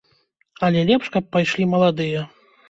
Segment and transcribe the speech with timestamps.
[0.67, 2.25] Але лепш, каб пайшлі маладыя.